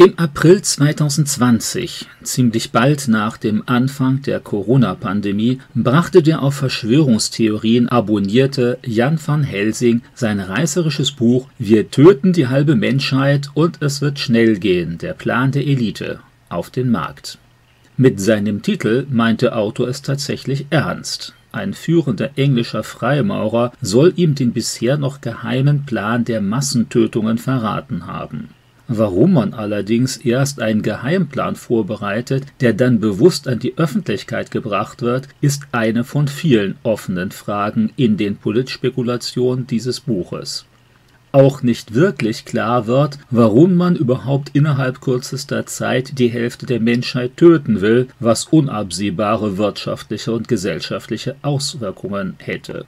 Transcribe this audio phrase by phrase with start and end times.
[0.00, 8.78] Im April 2020, ziemlich bald nach dem Anfang der Corona-Pandemie, brachte der auf Verschwörungstheorien abonnierte
[8.86, 14.60] Jan van Helsing sein reißerisches Buch Wir töten die halbe Menschheit und es wird schnell
[14.60, 17.38] gehen, der Plan der Elite, auf den Markt.
[17.96, 21.34] Mit seinem Titel meint der Autor es tatsächlich ernst.
[21.50, 28.50] Ein führender englischer Freimaurer soll ihm den bisher noch geheimen Plan der Massentötungen verraten haben.
[28.90, 35.28] Warum man allerdings erst einen Geheimplan vorbereitet, der dann bewusst an die Öffentlichkeit gebracht wird,
[35.42, 40.64] ist eine von vielen offenen Fragen in den Politspekulationen dieses Buches.
[41.32, 47.36] Auch nicht wirklich klar wird, warum man überhaupt innerhalb kürzester Zeit die Hälfte der Menschheit
[47.36, 52.86] töten will, was unabsehbare wirtschaftliche und gesellschaftliche Auswirkungen hätte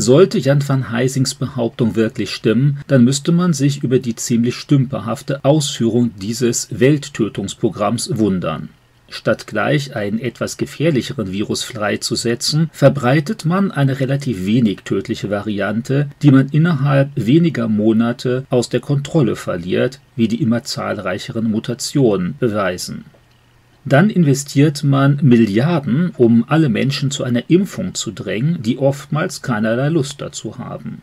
[0.00, 5.44] sollte Jan van Heisings Behauptung wirklich stimmen, dann müsste man sich über die ziemlich stümperhafte
[5.44, 8.70] Ausführung dieses Welttötungsprogramms wundern.
[9.12, 16.30] Statt gleich einen etwas gefährlicheren Virus freizusetzen, verbreitet man eine relativ wenig tödliche Variante, die
[16.30, 23.04] man innerhalb weniger Monate aus der Kontrolle verliert, wie die immer zahlreicheren Mutationen beweisen
[23.84, 29.88] dann investiert man Milliarden, um alle Menschen zu einer Impfung zu drängen, die oftmals keinerlei
[29.88, 31.02] Lust dazu haben.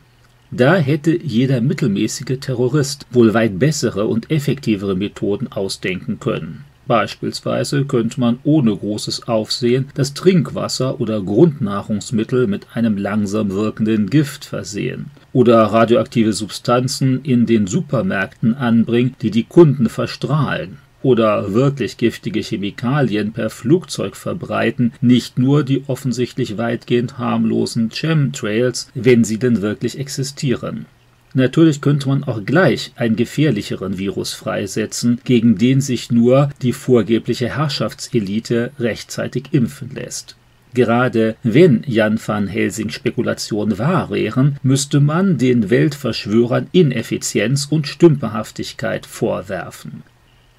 [0.52, 6.64] Da hätte jeder mittelmäßige Terrorist wohl weit bessere und effektivere Methoden ausdenken können.
[6.86, 14.46] Beispielsweise könnte man ohne großes Aufsehen das Trinkwasser oder Grundnahrungsmittel mit einem langsam wirkenden Gift
[14.46, 22.42] versehen oder radioaktive Substanzen in den Supermärkten anbringen, die die Kunden verstrahlen oder wirklich giftige
[22.42, 29.98] Chemikalien per Flugzeug verbreiten, nicht nur die offensichtlich weitgehend harmlosen Chemtrails, wenn sie denn wirklich
[30.00, 30.86] existieren.
[31.34, 37.56] Natürlich könnte man auch gleich einen gefährlicheren Virus freisetzen, gegen den sich nur die vorgebliche
[37.56, 40.36] Herrschaftselite rechtzeitig impfen lässt.
[40.74, 49.06] Gerade wenn Jan van Helsing Spekulationen wahr wären, müsste man den Weltverschwörern Ineffizienz und Stümperhaftigkeit
[49.06, 50.04] vorwerfen.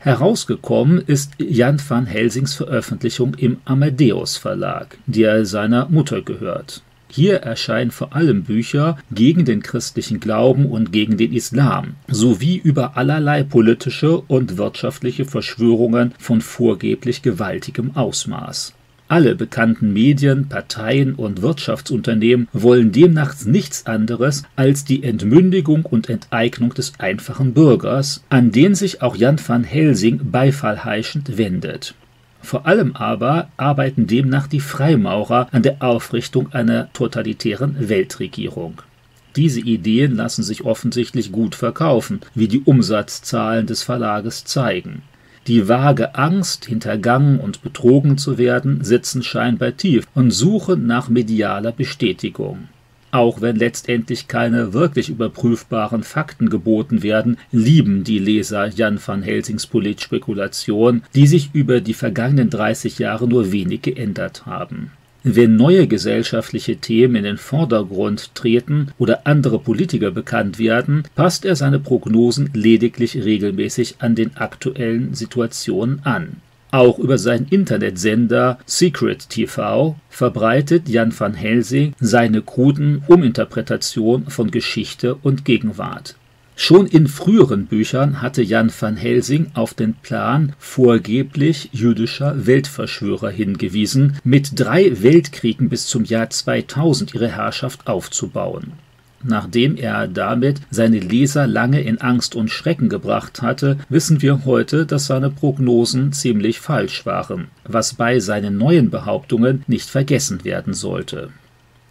[0.08, 6.80] Herausgekommen ist Jan van Helsings Veröffentlichung im Amadeus Verlag, der seiner Mutter gehört.
[7.10, 12.96] Hier erscheinen vor allem Bücher gegen den christlichen Glauben und gegen den Islam, sowie über
[12.96, 18.72] allerlei politische und wirtschaftliche Verschwörungen von vorgeblich gewaltigem Ausmaß.
[19.10, 26.74] Alle bekannten Medien, Parteien und Wirtschaftsunternehmen wollen demnach nichts anderes als die Entmündigung und Enteignung
[26.74, 31.94] des einfachen Bürgers, an den sich auch Jan van Helsing beifallheischend wendet.
[32.42, 38.82] Vor allem aber arbeiten demnach die Freimaurer an der Aufrichtung einer totalitären Weltregierung.
[39.36, 45.02] Diese Ideen lassen sich offensichtlich gut verkaufen, wie die Umsatzzahlen des Verlages zeigen.
[45.48, 51.72] Die vage Angst, hintergangen und betrogen zu werden, sitzen scheinbar tief und suchen nach medialer
[51.72, 52.68] Bestätigung.
[53.12, 59.66] Auch wenn letztendlich keine wirklich überprüfbaren Fakten geboten werden, lieben die Leser Jan van Helsings
[59.66, 64.92] Politspekulation, die sich über die vergangenen 30 Jahre nur wenig geändert haben.
[65.24, 71.56] Wenn neue gesellschaftliche Themen in den Vordergrund treten oder andere Politiker bekannt werden, passt er
[71.56, 76.36] seine Prognosen lediglich regelmäßig an den aktuellen Situationen an.
[76.70, 85.16] Auch über seinen Internetsender Secret TV verbreitet Jan van Helsing seine kruden Uminterpretationen von Geschichte
[85.16, 86.16] und Gegenwart.
[86.60, 94.16] Schon in früheren Büchern hatte Jan van Helsing auf den Plan vorgeblich jüdischer Weltverschwörer hingewiesen,
[94.24, 98.72] mit drei Weltkriegen bis zum Jahr 2000 ihre Herrschaft aufzubauen.
[99.22, 104.84] Nachdem er damit seine Leser lange in Angst und Schrecken gebracht hatte, wissen wir heute,
[104.84, 111.30] dass seine Prognosen ziemlich falsch waren, was bei seinen neuen Behauptungen nicht vergessen werden sollte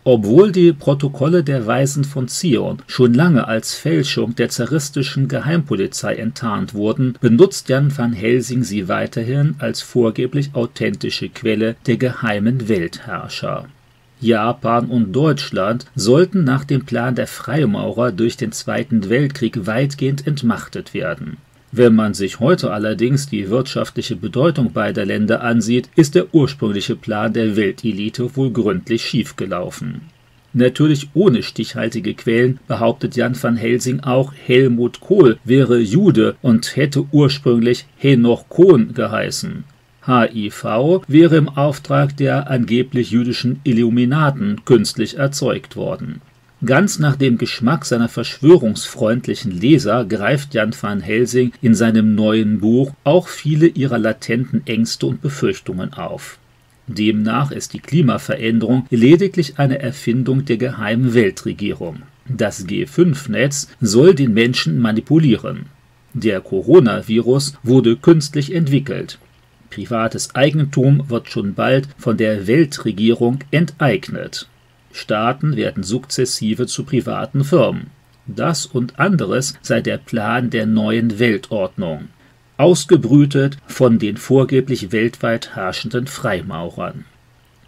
[0.10, 6.74] obwohl die Protokolle der Weisen von Zion schon lange als Fälschung der zaristischen Geheimpolizei enttarnt
[6.74, 13.66] wurden, benutzt Jan van Helsing sie weiterhin als vorgeblich authentische Quelle der geheimen Weltherrscher.
[14.22, 20.94] Japan und Deutschland sollten nach dem Plan der Freimaurer durch den Zweiten Weltkrieg weitgehend entmachtet
[20.94, 21.36] werden
[21.72, 27.34] wenn man sich heute allerdings die wirtschaftliche Bedeutung beider Länder ansieht, ist der ursprüngliche Plan
[27.34, 30.02] der Weltelite wohl gründlich schiefgelaufen.
[30.54, 37.06] Natürlich ohne stichhaltige Quellen behauptet Jan van Helsing auch, Helmut Kohl wäre Jude und hätte
[37.12, 39.66] ursprünglich Henoch Kohn geheißen.
[40.06, 46.22] HIV wäre im Auftrag der angeblich jüdischen Illuminaten künstlich erzeugt worden.
[46.66, 52.94] Ganz nach dem Geschmack seiner verschwörungsfreundlichen Leser greift Jan van Helsing in seinem neuen Buch
[53.04, 56.40] auch viele ihrer latenten Ängste und Befürchtungen auf.
[56.88, 62.02] Demnach ist die Klimaveränderung lediglich eine Erfindung der geheimen Weltregierung.
[62.28, 65.68] Das G5-Netz soll den Menschen manipulieren.
[66.14, 69.20] Der Coronavirus wurde künstlich entwickelt.
[69.70, 74.48] Privates Eigentum wird schon bald von der Weltregierung enteignet.
[74.98, 77.92] Staaten werden sukzessive zu privaten Firmen.
[78.26, 82.10] Das und anderes sei der Plan der neuen Weltordnung,
[82.58, 87.06] ausgebrütet von den vorgeblich weltweit herrschenden Freimaurern.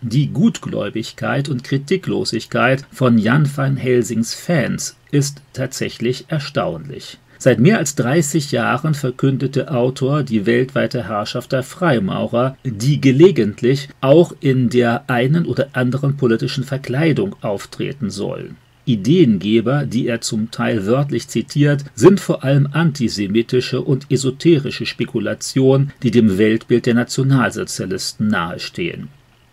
[0.02, 7.20] Die Gutgläubigkeit und Kritiklosigkeit von Jan van Helsings Fans ist tatsächlich erstaunlich.
[7.42, 14.34] Seit mehr als 30 Jahren verkündete Autor die weltweite Herrschaft der Freimaurer, die gelegentlich auch
[14.42, 18.52] in der einen oder anderen politischen Verkleidung auftreten soll.
[18.84, 26.12] Ideengeber, die er zum Teil wörtlich zitiert, sind vor allem antisemitische und esoterische Spekulationen, die
[26.12, 29.08] dem Weltbild der Nationalsozialisten nahestehen.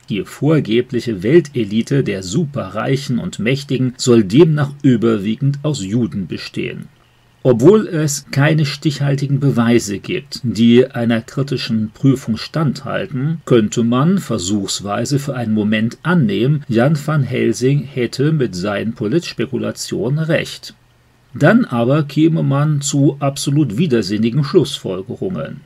[0.08, 6.88] Die vorgebliche Weltelite der Superreichen und Mächtigen soll demnach überwiegend aus Juden bestehen.
[7.48, 15.36] Obwohl es keine stichhaltigen Beweise gibt, die einer kritischen Prüfung standhalten, könnte man versuchsweise für
[15.36, 20.74] einen Moment annehmen, Jan van Helsing hätte mit seinen Politspekulationen recht.
[21.34, 25.60] Dann aber käme man zu absolut widersinnigen Schlussfolgerungen.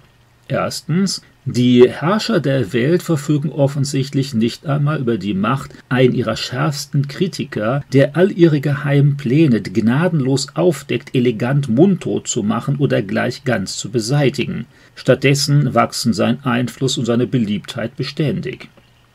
[0.49, 7.09] Erstens, die Herrscher der Welt verfügen offensichtlich nicht einmal über die Macht, einen ihrer schärfsten
[7.09, 13.79] Kritiker, der all ihre geheimen Pläne gnadenlos aufdeckt, elegant mundtot zu machen oder gleich ganz
[13.79, 14.67] zu beseitigen.
[14.95, 18.69] Stattdessen wachsen sein Einfluss und seine Beliebtheit beständig.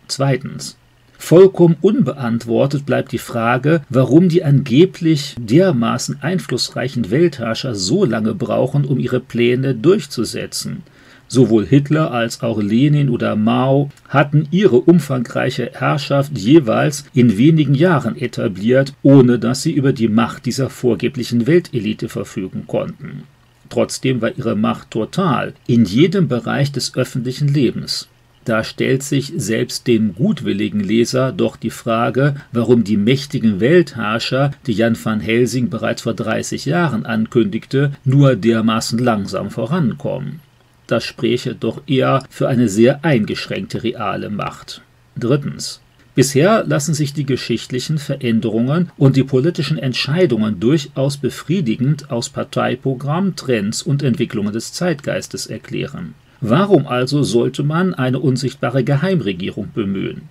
[0.07, 0.78] Zweitens.
[1.18, 9.00] Vollkommen unbeantwortet bleibt die Frage, warum die angeblich dermaßen einflussreichen Weltherrscher so lange brauchen, um
[9.00, 10.83] ihre Pläne durchzusetzen.
[11.27, 18.16] Sowohl Hitler als auch Lenin oder Mao hatten ihre umfangreiche Herrschaft jeweils in wenigen Jahren
[18.16, 23.24] etabliert, ohne dass sie über die Macht dieser vorgeblichen Weltelite verfügen konnten.
[23.69, 28.07] Trotzdem war ihre Macht total in jedem Bereich des öffentlichen Lebens.
[28.45, 34.74] Da stellt sich selbst dem gutwilligen Leser doch die Frage, warum die mächtigen Weltherrscher, die
[34.74, 40.44] Jan van Helsing bereits vor 30 Jahren ankündigte, nur dermaßen langsam vorankommen
[40.87, 44.81] das spräche doch eher für eine sehr eingeschränkte reale Macht.
[45.17, 45.81] Drittens.
[46.15, 53.81] Bisher lassen sich die geschichtlichen Veränderungen und die politischen Entscheidungen durchaus befriedigend aus Parteiprogramm, Trends
[53.81, 56.13] und Entwicklungen des Zeitgeistes erklären.
[56.39, 60.29] Warum also sollte man eine unsichtbare Geheimregierung bemühen?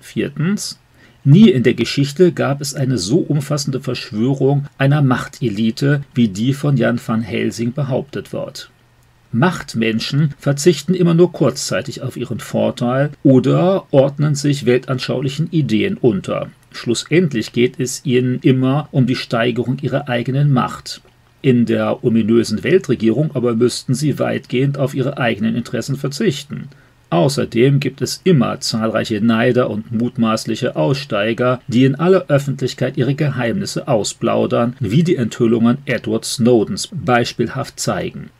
[0.00, 0.78] Viertens.
[1.24, 6.76] Nie in der Geschichte gab es eine so umfassende Verschwörung einer Machtelite, wie die von
[6.76, 8.71] Jan van Helsing behauptet wird.
[9.32, 16.50] Machtmenschen verzichten immer nur kurzzeitig auf ihren Vorteil oder ordnen sich weltanschaulichen Ideen unter.
[16.70, 21.00] Schlussendlich geht es ihnen immer um die Steigerung ihrer eigenen Macht.
[21.40, 26.68] In der ominösen Weltregierung aber müssten sie weitgehend auf ihre eigenen Interessen verzichten.
[27.10, 33.86] Außerdem gibt es immer zahlreiche Neider und mutmaßliche Aussteiger, die in aller Öffentlichkeit ihre Geheimnisse
[33.86, 38.30] ausplaudern, wie die Enthüllungen Edward Snowdens beispielhaft zeigen.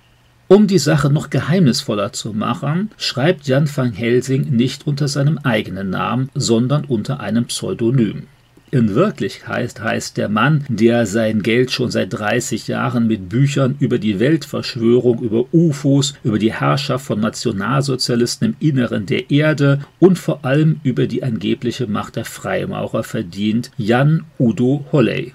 [0.48, 5.90] Um die Sache noch geheimnisvoller zu machen, schreibt Jan van Helsing nicht unter seinem eigenen
[5.90, 8.24] Namen, sondern unter einem Pseudonym.
[8.70, 13.98] In Wirklichkeit heißt der Mann, der sein Geld schon seit 30 Jahren mit Büchern über
[13.98, 20.46] die Weltverschwörung, über UFOs, über die Herrschaft von Nationalsozialisten im Inneren der Erde und vor
[20.46, 25.34] allem über die angebliche Macht der Freimaurer verdient, Jan Udo Holley.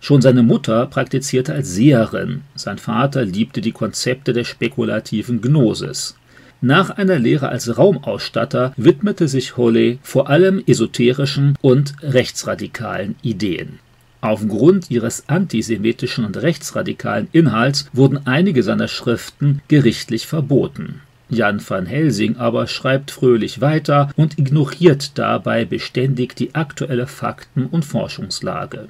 [0.00, 6.16] Schon seine Mutter praktizierte als Seherin, sein Vater liebte die Konzepte der spekulativen Gnosis.
[6.60, 13.78] Nach einer Lehre als Raumausstatter widmete sich Holley vor allem esoterischen und rechtsradikalen Ideen.
[14.20, 21.02] Aufgrund ihres antisemitischen und rechtsradikalen Inhalts wurden einige seiner Schriften gerichtlich verboten.
[21.30, 27.84] Jan van Helsing aber schreibt fröhlich weiter und ignoriert dabei beständig die aktuelle Fakten- und
[27.84, 28.88] Forschungslage.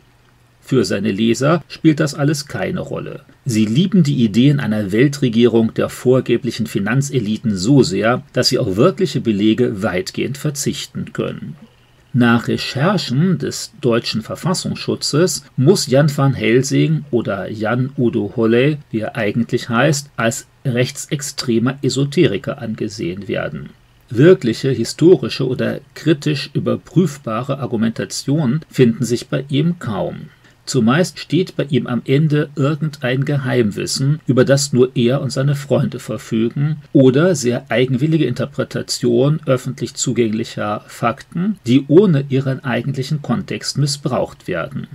[0.69, 3.23] Für seine Leser spielt das alles keine Rolle.
[3.47, 9.23] Sie lieben die Ideen einer Weltregierung der vorgeblichen Finanzeliten so sehr, dass sie auf wirkliche
[9.23, 11.57] Belege weitgehend verzichten können.
[12.13, 19.17] Nach Recherchen des deutschen Verfassungsschutzes muss Jan van Helsing oder Jan Udo Holley, wie er
[19.17, 23.71] eigentlich heißt, als rechtsextremer Esoteriker angesehen werden.
[24.11, 30.29] Wirkliche historische oder kritisch überprüfbare Argumentationen finden sich bei ihm kaum.
[30.69, 35.99] Zumeist steht bei ihm am Ende irgendein Geheimwissen, über das nur er und seine Freunde
[35.99, 44.87] verfügen, oder sehr eigenwillige Interpretation öffentlich zugänglicher Fakten, die ohne ihren eigentlichen Kontext missbraucht werden.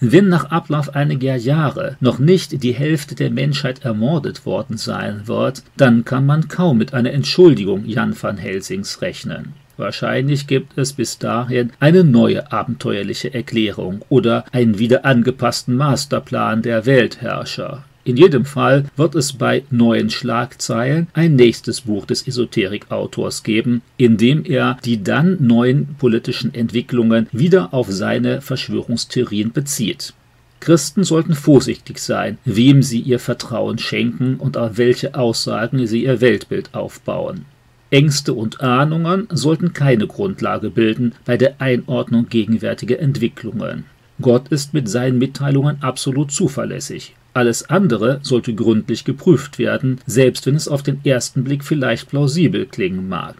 [0.00, 5.62] Wenn nach Ablauf einiger Jahre noch nicht die Hälfte der Menschheit ermordet worden sein wird,
[5.76, 9.54] dann kann man kaum mit einer Entschuldigung Jan van Helsings rechnen.
[9.80, 16.84] Wahrscheinlich gibt es bis dahin eine neue abenteuerliche Erklärung oder einen wieder angepassten Masterplan der
[16.84, 17.84] Weltherrscher.
[18.04, 24.18] In jedem Fall wird es bei neuen Schlagzeilen ein nächstes Buch des Esoterikautors geben, in
[24.18, 30.12] dem er die dann neuen politischen Entwicklungen wieder auf seine Verschwörungstheorien bezieht.
[30.60, 36.20] Christen sollten vorsichtig sein, wem sie ihr Vertrauen schenken und auf welche Aussagen sie ihr
[36.20, 37.46] Weltbild aufbauen.
[37.90, 43.84] Ängste und Ahnungen sollten keine Grundlage bilden bei der Einordnung gegenwärtiger Entwicklungen.
[44.20, 47.16] Gott ist mit seinen Mitteilungen absolut zuverlässig.
[47.34, 52.66] Alles andere sollte gründlich geprüft werden, selbst wenn es auf den ersten Blick vielleicht plausibel
[52.66, 53.36] klingen mag.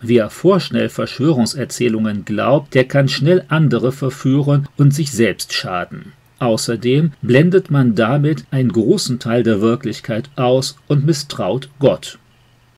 [0.00, 6.12] Wer vorschnell Verschwörungserzählungen glaubt, der kann schnell andere verführen und sich selbst schaden.
[6.38, 12.18] Außerdem blendet man damit einen großen Teil der Wirklichkeit aus und misstraut Gott.